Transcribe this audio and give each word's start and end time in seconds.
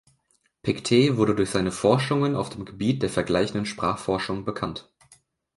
Pictet 0.63 1.15
wurde 1.17 1.35
durch 1.35 1.51
seine 1.51 1.71
Forschungen 1.71 2.35
auf 2.35 2.49
dem 2.49 2.65
Gebiet 2.65 3.03
der 3.03 3.09
vergleichenden 3.11 3.67
Sprachforschung 3.67 4.45
bekannt. 4.45 4.91